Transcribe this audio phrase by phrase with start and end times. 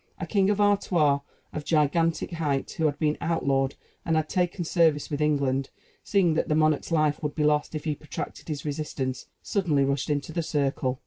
[0.17, 1.19] A knight of Artois,
[1.53, 5.69] of gigantic height, who had been outlawed and had taken service with England,
[6.03, 10.09] seeing that the monarch's life would be lost if he protracted his resistance, suddenly rushed
[10.09, 10.99] into the circle.